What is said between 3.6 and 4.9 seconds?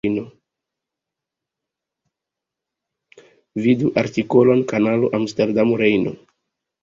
Vidu artikolon